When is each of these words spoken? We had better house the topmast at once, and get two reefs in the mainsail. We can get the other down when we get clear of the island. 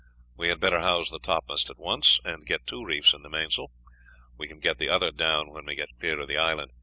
We 0.35 0.47
had 0.47 0.59
better 0.59 0.79
house 0.79 1.11
the 1.11 1.19
topmast 1.19 1.69
at 1.69 1.77
once, 1.77 2.19
and 2.25 2.43
get 2.43 2.65
two 2.65 2.83
reefs 2.83 3.13
in 3.13 3.21
the 3.21 3.29
mainsail. 3.29 3.69
We 4.35 4.47
can 4.47 4.59
get 4.59 4.79
the 4.79 4.89
other 4.89 5.11
down 5.11 5.51
when 5.51 5.67
we 5.67 5.75
get 5.75 5.95
clear 5.99 6.19
of 6.19 6.27
the 6.27 6.37
island. 6.37 6.71